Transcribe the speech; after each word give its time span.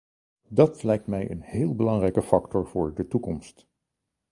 Dat 0.47 0.83
lijkt 0.83 1.07
mij 1.07 1.31
een 1.31 1.41
heel 1.41 1.75
belangrijke 1.75 2.21
factor 2.21 2.67
voor 2.67 2.93
de 2.93 3.07
toekomst. 3.07 3.67